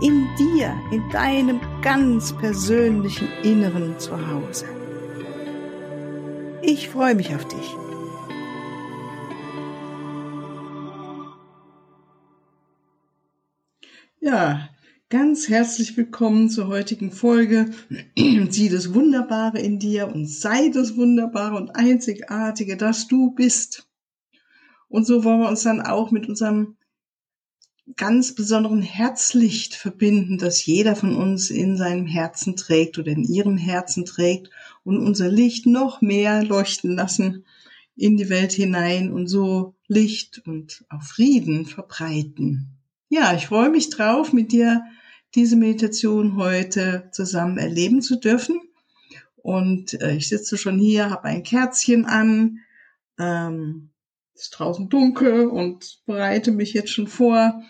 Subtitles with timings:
[0.00, 4.64] in dir, in deinem ganz persönlichen Inneren zu Hause.
[6.62, 7.76] Ich freue mich auf dich.
[14.20, 14.70] Ja,
[15.10, 17.70] ganz herzlich willkommen zur heutigen Folge.
[18.16, 23.86] Sieh das Wunderbare in dir und sei das Wunderbare und Einzigartige, das du bist.
[24.88, 26.76] Und so wollen wir uns dann auch mit unserem
[28.00, 33.58] ganz besonderen Herzlicht verbinden, das jeder von uns in seinem Herzen trägt oder in ihrem
[33.58, 34.48] Herzen trägt
[34.84, 37.44] und unser Licht noch mehr leuchten lassen
[37.96, 42.78] in die Welt hinein und so Licht und auch Frieden verbreiten.
[43.10, 44.82] Ja, ich freue mich drauf, mit dir
[45.34, 48.62] diese Meditation heute zusammen erleben zu dürfen.
[49.36, 52.60] Und äh, ich sitze schon hier, habe ein Kerzchen an,
[53.18, 53.90] ähm,
[54.34, 57.62] ist draußen dunkel und bereite mich jetzt schon vor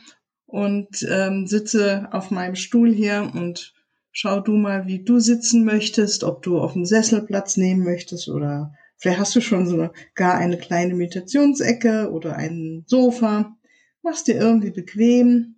[0.53, 3.75] und ähm, sitze auf meinem Stuhl hier und
[4.13, 8.29] schau du mal, wie du sitzen möchtest, ob du auf dem Sessel Platz nehmen möchtest
[8.29, 13.57] oder vielleicht hast du schon so eine, gar eine kleine Meditationsecke oder ein Sofa.
[14.03, 15.57] Mach's dir irgendwie bequem.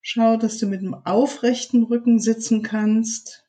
[0.00, 3.44] Schau, dass du mit einem aufrechten Rücken sitzen kannst.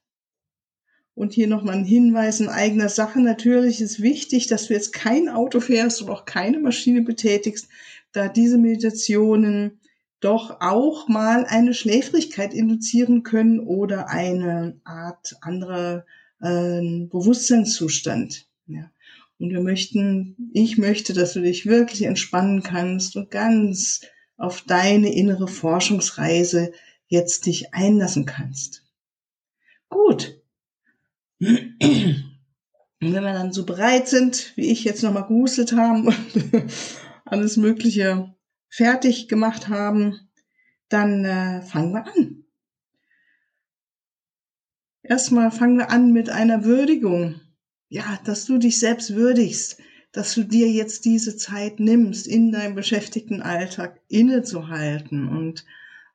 [1.15, 3.19] Und hier nochmal ein Hinweis in eigener Sache.
[3.19, 7.67] Natürlich ist wichtig, dass du jetzt kein Auto fährst und auch keine Maschine betätigst,
[8.13, 9.78] da diese Meditationen
[10.19, 16.05] doch auch mal eine Schläfrigkeit induzieren können oder eine Art anderer
[16.41, 18.47] äh, Bewusstseinszustand.
[18.67, 18.91] Ja.
[19.39, 24.01] Und wir möchten, ich möchte, dass du dich wirklich entspannen kannst und ganz
[24.37, 26.73] auf deine innere Forschungsreise
[27.07, 28.83] jetzt dich einlassen kannst.
[29.87, 30.41] Gut.
[33.01, 36.15] Und wenn wir dann so bereit sind, wie ich jetzt nochmal gehustet haben und
[37.25, 38.33] alles Mögliche
[38.69, 40.29] fertig gemacht haben,
[40.89, 42.45] dann äh, fangen wir an.
[45.03, 47.41] Erstmal fangen wir an mit einer Würdigung.
[47.87, 49.81] Ja, dass du dich selbst würdigst,
[50.11, 55.65] dass du dir jetzt diese Zeit nimmst, in deinem beschäftigten Alltag innezuhalten und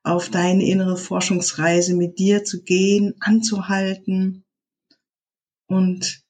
[0.04, 4.44] auf deine innere Forschungsreise mit dir zu gehen, anzuhalten
[5.66, 6.22] und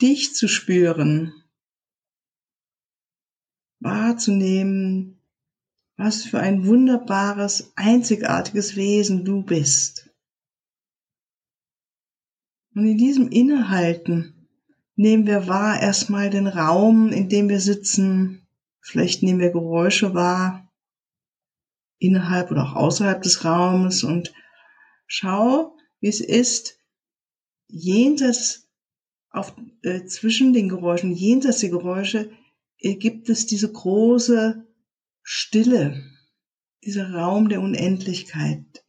[0.00, 1.32] dich zu spüren,
[3.84, 5.20] wahrzunehmen,
[5.96, 10.10] was für ein wunderbares, einzigartiges Wesen du bist.
[12.74, 14.48] Und in diesem Innehalten
[14.96, 18.46] nehmen wir wahr erstmal den Raum, in dem wir sitzen.
[18.80, 20.72] Vielleicht nehmen wir Geräusche wahr,
[21.98, 24.32] innerhalb oder auch außerhalb des Raumes und
[25.06, 26.78] schau, wie es ist,
[27.68, 28.68] jenseits
[29.30, 32.30] auf, äh, zwischen den Geräuschen, jenseits der Geräusche
[32.92, 34.66] gibt es diese große
[35.22, 36.04] Stille,
[36.84, 38.84] dieser Raum der Unendlichkeit.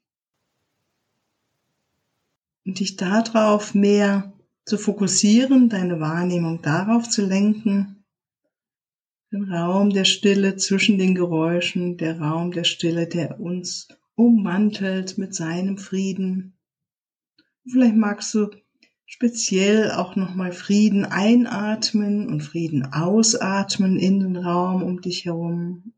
[2.66, 4.34] Und dich darauf mehr
[4.66, 8.04] zu fokussieren, deine Wahrnehmung darauf zu lenken,
[9.32, 15.36] den Raum der Stille zwischen den Geräuschen, der Raum der Stille, der uns ummantelt mit
[15.36, 16.58] seinem Frieden.
[17.70, 18.50] Vielleicht magst du
[19.06, 25.94] speziell auch nochmal Frieden einatmen und Frieden ausatmen in den Raum um dich herum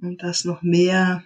[0.00, 1.22] und das noch mehr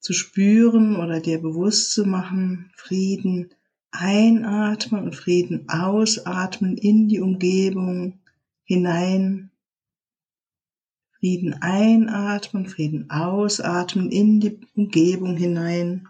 [0.00, 3.50] zu spüren oder dir bewusst zu machen, Frieden
[3.90, 8.20] einatmen und Frieden ausatmen in die Umgebung
[8.64, 9.50] hinein.
[11.18, 16.08] Frieden einatmen, Frieden ausatmen in die Umgebung hinein.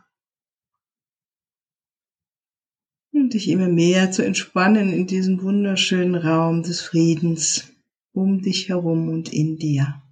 [3.17, 7.73] Und dich immer mehr zu entspannen in diesem wunderschönen Raum des Friedens
[8.13, 10.03] um dich herum und in dir.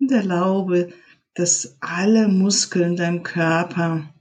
[0.00, 0.92] Und erlaube,
[1.34, 4.14] dass alle Muskeln deinem Körper,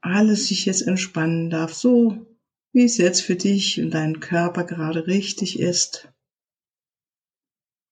[0.00, 2.26] alles sich jetzt entspannen darf, so
[2.72, 6.08] wie es jetzt für dich und deinen Körper gerade richtig ist.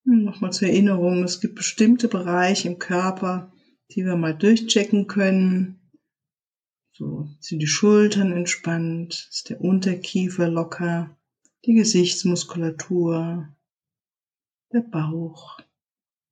[0.04, 3.52] Nochmal zur Erinnerung, es gibt bestimmte Bereiche im Körper,
[3.90, 5.75] die wir mal durchchecken können,
[6.96, 11.14] so sind die Schultern entspannt, ist der Unterkiefer locker,
[11.66, 13.48] die Gesichtsmuskulatur,
[14.72, 15.60] der Bauch,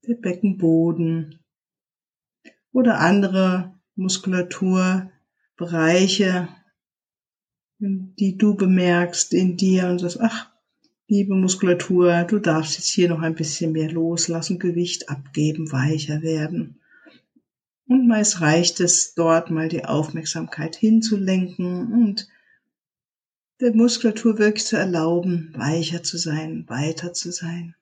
[0.06, 1.38] der Beckenboden
[2.72, 5.10] oder andere Muskulatur
[5.56, 6.48] Bereiche,
[7.78, 10.50] die du bemerkst in dir und sagst, ach,
[11.08, 16.80] liebe Muskulatur, du darfst jetzt hier noch ein bisschen mehr loslassen, Gewicht abgeben, weicher werden.
[17.86, 22.28] Und meist reicht es, dort mal die Aufmerksamkeit hinzulenken und
[23.60, 27.76] der Muskulatur wirklich zu erlauben, weicher zu sein, weiter zu sein.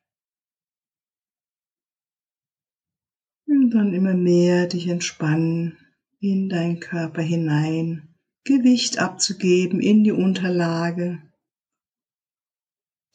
[3.46, 5.78] Und dann immer mehr dich entspannen
[6.18, 8.14] in deinen Körper hinein,
[8.44, 11.22] Gewicht abzugeben in die Unterlage,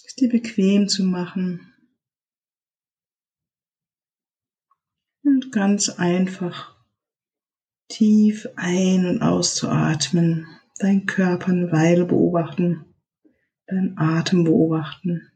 [0.06, 1.74] es dir bequem zu machen
[5.24, 6.77] und ganz einfach
[7.88, 10.46] tief ein- und auszuatmen,
[10.80, 12.86] deinen Körper eine Weile beobachten,
[13.68, 15.32] deinen Atem beobachten.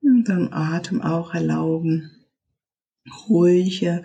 [0.00, 2.10] Und dann Atem auch erlauben,
[3.28, 4.02] ruhiger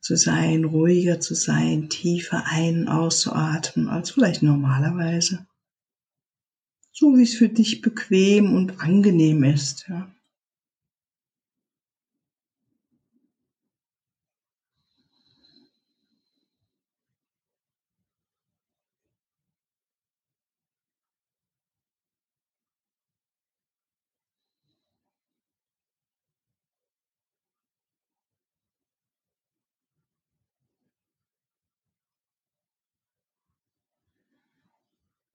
[0.00, 5.47] zu sein, ruhiger zu sein, tiefer ein- und auszuatmen als vielleicht normalerweise
[6.98, 9.86] so wie es für dich bequem und angenehm ist.
[9.88, 10.10] Ja.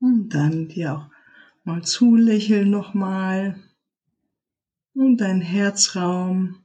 [0.02, 1.13] Und dann dir auch
[1.66, 3.56] Mal zulächeln nochmal.
[4.96, 6.64] Und deinen Herzraum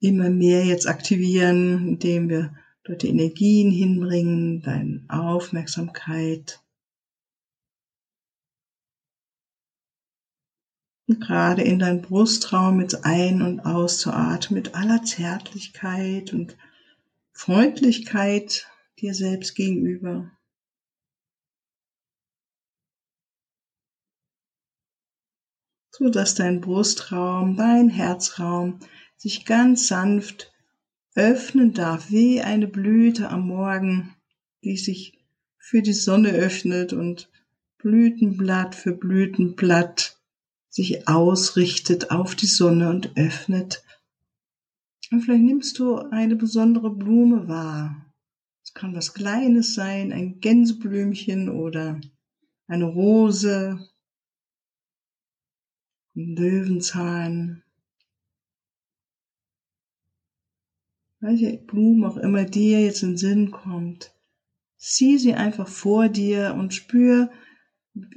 [0.00, 2.54] immer mehr jetzt aktivieren, indem wir
[2.84, 6.60] dort die Energien hinbringen, deine Aufmerksamkeit.
[11.06, 16.56] Und gerade in deinen Brustraum mit ein- und auszuatmen, mit aller Zärtlichkeit und
[17.32, 18.66] Freundlichkeit
[19.00, 20.30] dir selbst gegenüber.
[25.96, 28.80] So dass dein Brustraum, dein Herzraum
[29.16, 30.52] sich ganz sanft
[31.14, 34.12] öffnen darf, wie eine Blüte am Morgen,
[34.64, 35.24] die sich
[35.56, 37.30] für die Sonne öffnet und
[37.78, 40.18] Blütenblatt für Blütenblatt
[40.68, 43.84] sich ausrichtet auf die Sonne und öffnet.
[45.12, 48.12] Und vielleicht nimmst du eine besondere Blume wahr.
[48.64, 52.00] Es kann was Kleines sein, ein Gänseblümchen oder
[52.66, 53.78] eine Rose
[56.14, 57.64] Löwenzahn,
[61.18, 64.14] welche Blume auch immer dir jetzt in den Sinn kommt,
[64.76, 67.30] sieh sie einfach vor dir und spür,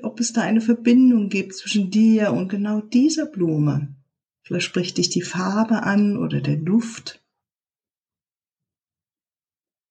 [0.04, 3.96] ob es da eine Verbindung gibt zwischen dir und genau dieser Blume.
[4.44, 7.24] Vielleicht spricht dich die Farbe an oder der Duft.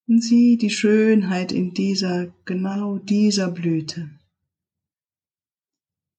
[0.07, 4.11] Und sieh die Schönheit in dieser, genau dieser Blüte.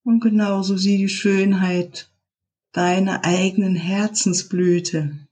[0.08, 2.10] Und genauso sieh die Schönheit
[2.72, 5.28] deiner eigenen Herzensblüte.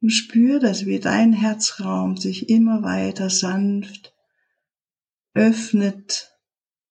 [0.00, 4.14] Und spür das, wie dein Herzraum sich immer weiter sanft
[5.34, 6.34] öffnet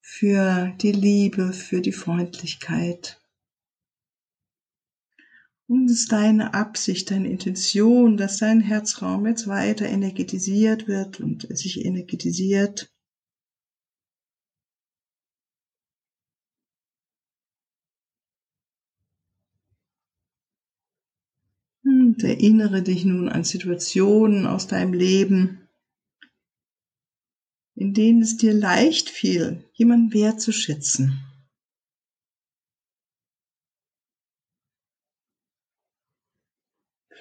[0.02, 3.20] für die Liebe, für die Freundlichkeit.
[5.66, 11.48] Und es ist deine Absicht, deine Intention, dass dein Herzraum jetzt weiter energetisiert wird und
[11.58, 12.94] sich energetisiert
[22.20, 25.70] Und erinnere dich nun an Situationen aus deinem Leben,
[27.76, 31.24] in denen es dir leicht fiel, jemanden wertzuschätzen.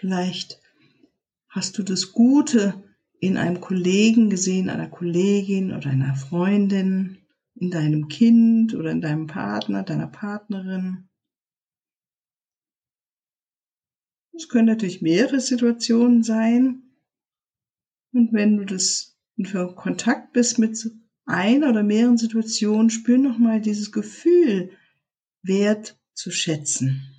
[0.01, 0.61] Vielleicht
[1.49, 2.83] hast du das Gute
[3.21, 7.19] in einem Kollegen gesehen, einer Kollegin oder einer Freundin,
[7.55, 11.09] in deinem Kind oder in deinem Partner, deiner Partnerin.
[14.39, 16.85] Es können natürlich mehrere Situationen sein.
[18.13, 20.79] Und wenn du das in Kontakt bist mit
[21.25, 24.71] einer oder mehreren Situationen, spür nochmal dieses Gefühl,
[25.43, 27.15] wert zu schätzen.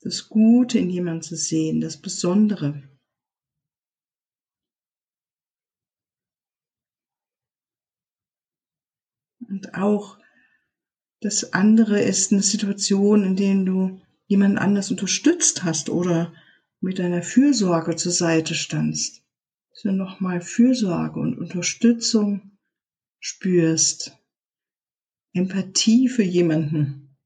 [0.00, 2.82] Das Gute in jemandem zu sehen, das Besondere.
[9.46, 10.21] Und auch
[11.22, 16.34] das andere ist eine Situation, in der du jemanden anders unterstützt hast oder
[16.80, 19.22] mit deiner Fürsorge zur Seite standst.
[19.70, 22.58] Dass du nochmal Fürsorge und Unterstützung
[23.20, 24.18] spürst.
[25.32, 27.16] Empathie für jemanden,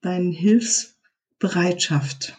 [0.00, 2.38] deine Hilfsbereitschaft,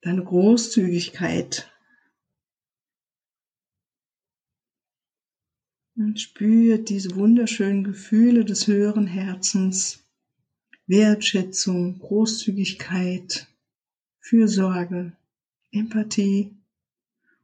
[0.00, 1.70] deine Großzügigkeit.
[5.94, 10.02] Und spür diese wunderschönen Gefühle des höheren Herzens,
[10.86, 13.46] Wertschätzung, Großzügigkeit,
[14.18, 15.12] Fürsorge,
[15.70, 16.56] Empathie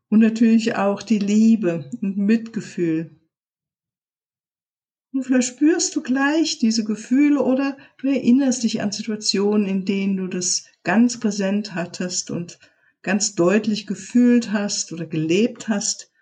[0.08, 3.10] und natürlich auch die Liebe und Mitgefühl.
[5.12, 10.16] Und vielleicht spürst du gleich diese Gefühle oder du erinnerst dich an Situationen, in denen
[10.16, 12.58] du das ganz präsent hattest und
[13.02, 16.12] ganz deutlich gefühlt hast oder gelebt hast,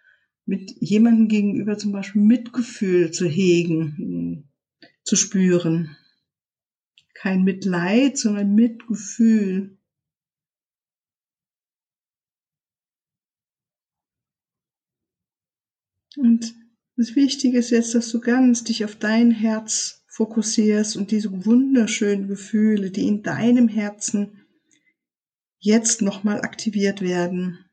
[0.46, 4.48] mit jemandem gegenüber zum Beispiel Mitgefühl zu hegen,
[5.02, 5.96] zu spüren.
[7.14, 9.76] Kein Mitleid, sondern Mitgefühl.
[16.16, 16.54] Und
[16.96, 22.28] das Wichtige ist jetzt, dass du ganz dich auf dein Herz fokussierst und diese wunderschönen
[22.28, 24.46] Gefühle, die in deinem Herzen
[25.58, 27.65] jetzt nochmal aktiviert werden.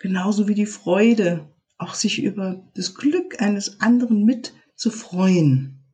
[0.00, 5.84] Genauso wie die Freude, auch sich über das Glück eines anderen mit zu freuen,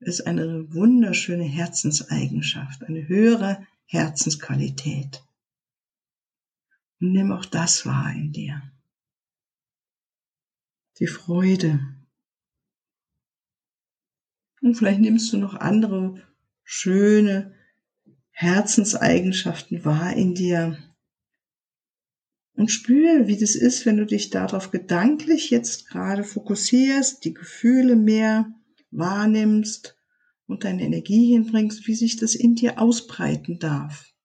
[0.00, 5.22] ist eine wunderschöne Herzenseigenschaft, eine höhere Herzensqualität.
[7.00, 8.62] Und nimm auch das wahr in dir.
[10.98, 11.78] Die Freude.
[14.60, 16.20] Und vielleicht nimmst du noch andere
[16.64, 17.54] schöne
[18.30, 20.78] Herzenseigenschaften wahr in dir.
[22.56, 27.96] Und spüre, wie das ist, wenn du dich darauf gedanklich jetzt gerade fokussierst, die Gefühle
[27.96, 28.50] mehr
[28.90, 29.96] wahrnimmst
[30.46, 34.16] und deine Energie hinbringst, wie sich das in dir ausbreiten darf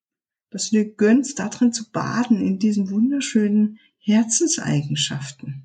[0.51, 5.63] dass du dir gönnst, darin zu baden, in diesen wunderschönen Herzenseigenschaften.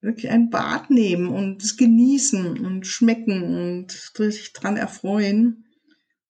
[0.00, 5.64] Wirklich ein Bad nehmen und es genießen und schmecken und dich dran erfreuen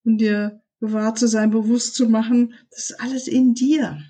[0.04, 4.02] und dir gewahr zu sein, bewusst zu machen, das ist alles in dir.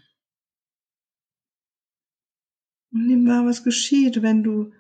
[2.94, 4.72] Und nimm wahr, was geschieht, wenn du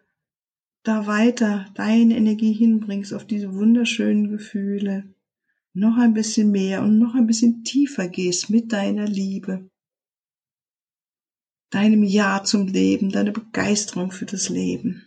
[0.84, 5.12] da weiter deine Energie hinbringst auf diese wunderschönen Gefühle,
[5.72, 9.68] noch ein bisschen mehr und noch ein bisschen tiefer gehst mit deiner Liebe,
[11.70, 15.04] deinem Ja zum Leben, deiner Begeisterung für das Leben.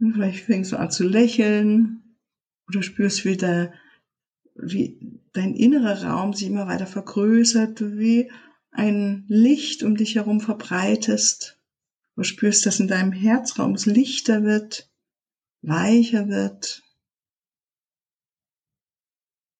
[0.00, 2.18] Und vielleicht fängst du an zu lächeln
[2.66, 3.72] oder spürst wieder,
[4.56, 8.30] wie dein innerer Raum sich immer weiter vergrößert, wie
[8.70, 11.60] ein Licht um dich herum verbreitest.
[12.16, 14.90] Du spürst, dass in deinem Herzraum es lichter wird,
[15.60, 16.82] weicher wird.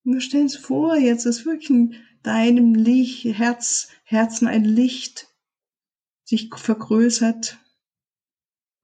[0.04, 5.28] Und wir stellen uns vor, jetzt ist wirklich in deinem Licht, Herz, Herzen ein Licht
[6.24, 7.58] sich vergrößert.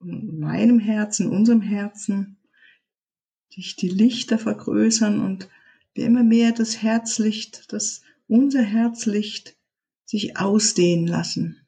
[0.03, 2.39] In meinem Herzen, in unserem Herzen,
[3.51, 5.49] sich die Lichter vergrößern und
[5.95, 9.57] wir immer mehr das Herzlicht, das unser Herzlicht
[10.05, 11.67] sich ausdehnen lassen.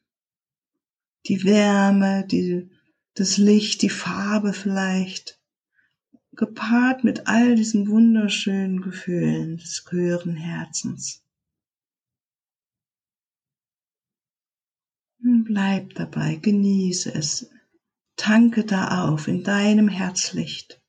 [1.27, 2.69] Die Wärme, die,
[3.13, 5.39] das Licht, die Farbe vielleicht
[6.31, 11.23] gepaart mit all diesen wunderschönen Gefühlen des höheren Herzens.
[15.53, 17.49] bleib dabei, genieße es,
[18.15, 20.82] tanke da auf in deinem Herzlicht.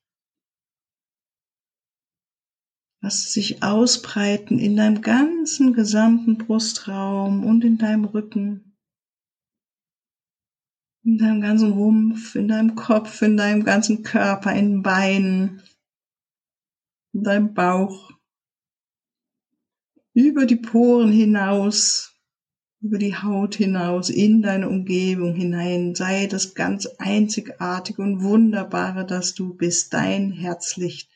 [3.04, 8.74] Lass sich ausbreiten in deinem ganzen gesamten Brustraum und in deinem Rücken
[11.04, 15.62] in deinem ganzen Rumpf, in deinem Kopf, in deinem ganzen Körper, in den Beinen,
[17.12, 18.10] in deinem Bauch,
[20.14, 22.18] über die Poren hinaus,
[22.80, 25.94] über die Haut hinaus, in deine Umgebung hinein.
[25.94, 31.10] Sei das ganz einzigartige und wunderbare, dass du bist, dein Herzlicht.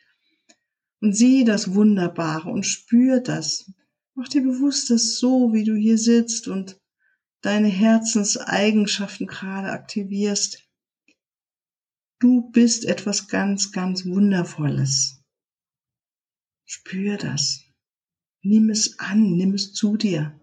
[1.00, 3.72] Und sieh das Wunderbare und spür das.
[4.14, 6.80] Mach dir bewusst, dass so, wie du hier sitzt und
[7.40, 10.68] deine Herzenseigenschaften gerade aktivierst.
[12.18, 15.22] Du bist etwas ganz, ganz Wundervolles.
[16.64, 17.62] Spür das.
[18.42, 20.38] Nimm es an, nimm es zu dir.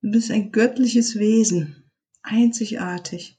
[0.00, 1.90] Du bist ein göttliches Wesen,
[2.22, 3.38] einzigartig.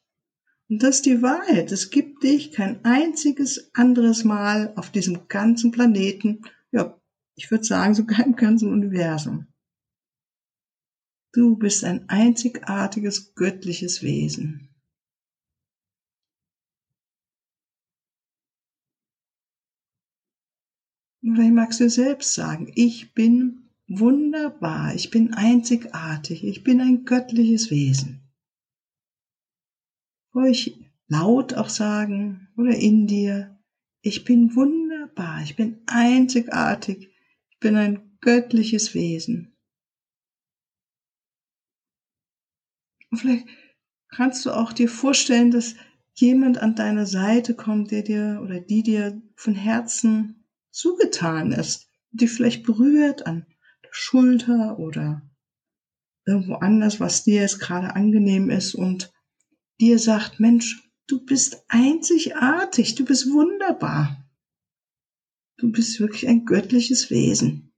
[0.70, 1.72] Und das ist die Wahrheit.
[1.72, 6.42] Es gibt dich kein einziges anderes Mal auf diesem ganzen Planeten,
[6.72, 7.00] ja,
[7.36, 9.48] ich würde sagen sogar im ganzen Universum.
[11.34, 14.70] Du bist ein einzigartiges göttliches Wesen.
[21.22, 27.70] Vielleicht magst du selbst sagen, ich bin wunderbar, ich bin einzigartig, ich bin ein göttliches
[27.70, 28.25] Wesen.
[30.36, 30.78] Ruhig
[31.08, 33.58] laut auch sagen oder in dir,
[34.02, 37.10] ich bin wunderbar, ich bin einzigartig,
[37.50, 39.56] ich bin ein göttliches Wesen.
[43.10, 43.48] Und vielleicht
[44.10, 45.76] kannst du auch dir vorstellen, dass
[46.16, 52.28] jemand an deiner Seite kommt, der dir oder die dir von Herzen zugetan ist, die
[52.28, 53.46] vielleicht berührt an
[53.84, 55.22] der Schulter oder
[56.26, 59.15] irgendwo anders, was dir jetzt gerade angenehm ist und
[59.80, 64.26] dir sagt, Mensch, du bist einzigartig, du bist wunderbar.
[65.58, 67.72] Du bist wirklich ein göttliches Wesen.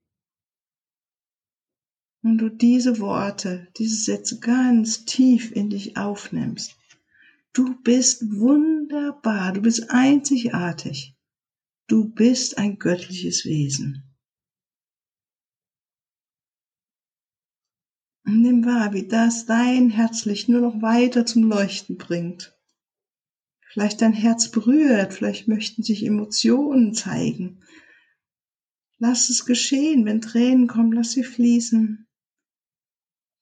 [2.22, 6.76] Und du diese Worte, diese Sätze ganz tief in dich aufnimmst.
[7.52, 11.16] Du bist wunderbar, du bist einzigartig.
[11.86, 14.07] Du bist ein göttliches Wesen.
[18.28, 22.54] Nimm wahr, wie das dein Herzlicht nur noch weiter zum Leuchten bringt.
[23.72, 27.62] Vielleicht dein Herz berührt, vielleicht möchten sich Emotionen zeigen.
[28.98, 32.06] Lass es geschehen, wenn Tränen kommen, lass sie fließen.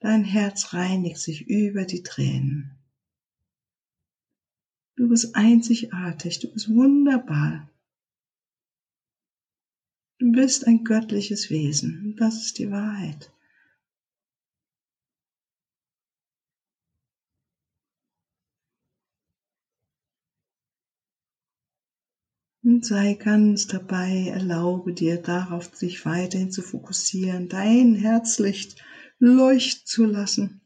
[0.00, 2.78] Dein Herz reinigt sich über die Tränen.
[4.96, 7.70] Du bist einzigartig, du bist wunderbar.
[10.18, 12.16] Du bist ein göttliches Wesen.
[12.18, 13.30] Das ist die Wahrheit.
[22.66, 28.82] Und sei ganz dabei, erlaube dir darauf, sich weiterhin zu fokussieren, dein Herzlicht
[29.20, 30.62] leuchten zu lassen,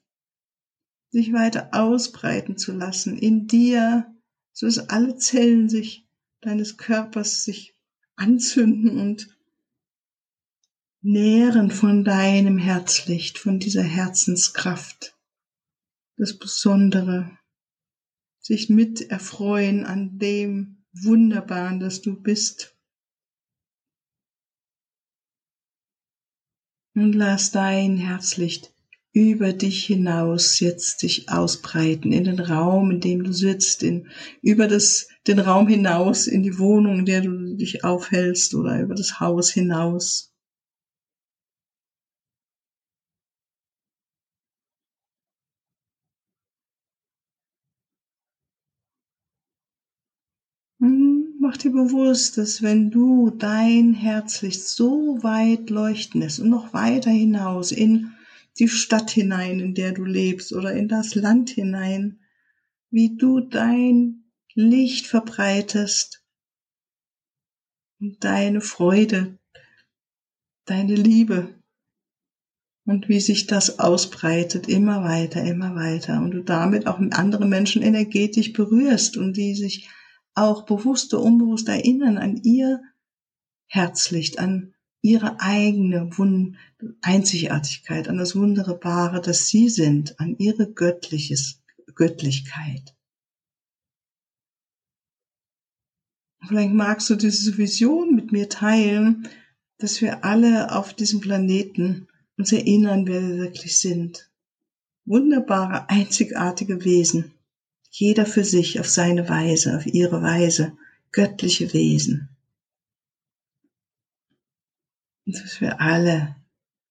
[1.11, 4.07] sich weiter ausbreiten zu lassen in dir,
[4.55, 6.09] so dass alle Zellen sich
[6.41, 7.77] deines Körpers sich
[8.17, 9.37] anzünden und
[11.03, 15.19] nähren von deinem Herzlicht, von dieser Herzenskraft,
[16.17, 17.31] das Besondere,
[18.39, 22.77] sich mit erfreuen an dem Wunderbaren, das du bist.
[26.95, 28.75] Und lass dein Herzlicht
[29.13, 34.09] über dich hinaus jetzt sich ausbreiten in den Raum, in dem du sitzt, in,
[34.43, 38.95] über das, den Raum hinaus, in die Wohnung, in der du dich aufhältst oder über
[38.95, 40.31] das Haus hinaus.
[51.50, 57.11] Mach dir bewusst, dass wenn du dein Herzlicht so weit leuchten lässt und noch weiter
[57.11, 58.13] hinaus in
[58.59, 62.21] die Stadt hinein, in der du lebst oder in das Land hinein,
[62.91, 66.25] wie du dein Licht verbreitest
[68.01, 69.39] und deine Freude,
[70.65, 71.55] deine Liebe
[72.85, 77.83] und wie sich das ausbreitet, immer weiter, immer weiter und du damit auch andere Menschen
[77.83, 79.89] energetisch berührst und die sich
[80.35, 82.83] auch bewusst oder unbewusst erinnern an ihr
[83.67, 86.57] Herzlicht, an ihre eigene Wund
[87.03, 91.63] Einzigartigkeit, an das Wunderbare, das sie sind, an ihre göttliches,
[91.95, 92.95] Göttlichkeit.
[96.47, 99.29] Vielleicht magst du diese Vision mit mir teilen,
[99.79, 104.31] dass wir alle auf diesem Planeten uns erinnern, wer wir wirklich sind.
[105.05, 107.35] Wunderbare, einzigartige Wesen
[107.91, 110.77] jeder für sich auf seine Weise, auf ihre Weise,
[111.11, 112.29] göttliche Wesen.
[115.27, 116.37] Und dass wir alle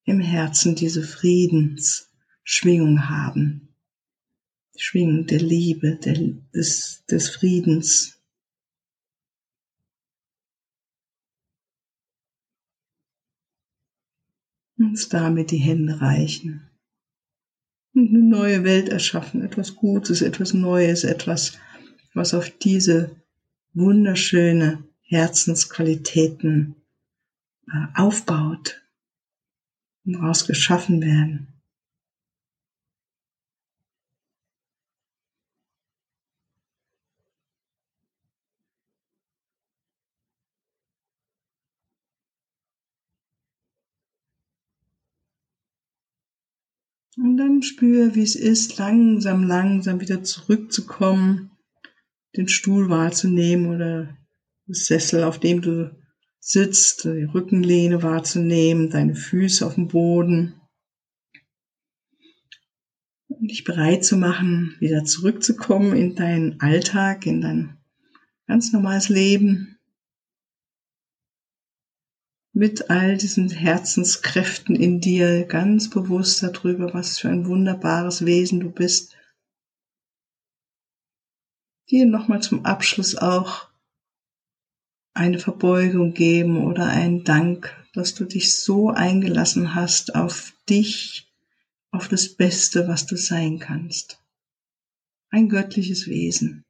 [0.04, 3.70] im Herzen diese Friedensschwingung haben.
[4.76, 6.18] Die Schwingung der Liebe, der,
[6.54, 8.20] des, des Friedens.
[14.78, 16.69] Uns damit die Hände reichen
[17.96, 21.58] eine neue Welt erschaffen, etwas Gutes, etwas Neues, etwas,
[22.14, 23.16] was auf diese
[23.74, 26.76] wunderschöne Herzensqualitäten
[27.68, 28.82] äh, aufbaut
[30.06, 31.59] und daraus geschaffen werden.
[47.18, 51.52] Und dann spür, wie es ist, langsam, langsam wieder zurückzukommen,
[52.38, 54.18] den Stuhl wahrzunehmen oder
[54.68, 55.96] das Sessel, auf dem du
[56.40, 60.56] sitzt, die Rückenlehne wahrzunehmen, deine Füße auf dem Boden.
[63.28, 67.78] Und dich bereit zu machen, wieder zurückzukommen in deinen Alltag, in dein
[68.48, 69.79] ganz normales Leben.
[72.60, 78.70] Mit all diesen Herzenskräften in dir ganz bewusst darüber, was für ein wunderbares Wesen du
[78.70, 79.16] bist.
[81.90, 83.70] Dir nochmal zum Abschluss auch
[85.14, 91.32] eine Verbeugung geben oder einen Dank, dass du dich so eingelassen hast auf dich,
[91.92, 94.22] auf das Beste, was du sein kannst.
[95.30, 96.66] Ein göttliches Wesen.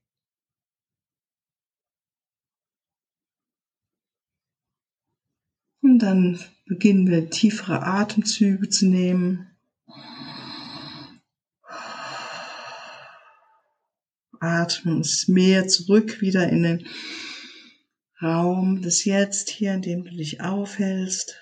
[5.99, 9.47] Dann beginnen wir tiefere Atemzüge zu nehmen.
[14.39, 16.87] Atmen uns mehr zurück wieder in den
[18.21, 21.37] Raum des Jetzt hier, in dem du dich aufhältst.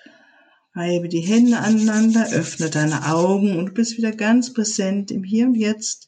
[0.74, 5.46] Reibe die Hände aneinander, öffne deine Augen und du bist wieder ganz präsent im Hier
[5.46, 6.07] und Jetzt.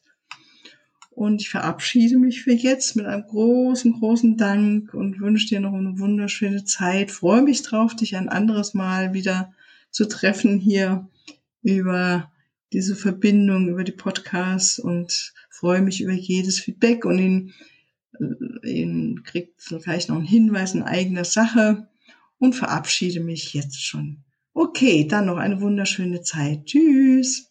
[1.21, 5.73] Und ich verabschiede mich für jetzt mit einem großen, großen Dank und wünsche dir noch
[5.73, 7.11] eine wunderschöne Zeit.
[7.11, 9.53] Freue mich drauf, dich ein anderes Mal wieder
[9.91, 11.07] zu treffen hier
[11.61, 12.31] über
[12.73, 17.53] diese Verbindung, über die Podcasts und freue mich über jedes Feedback und in
[18.63, 21.87] ihn kriegt vielleicht noch einen Hinweis in eigener Sache
[22.39, 24.23] und verabschiede mich jetzt schon.
[24.55, 26.65] Okay, dann noch eine wunderschöne Zeit.
[26.65, 27.50] Tschüss.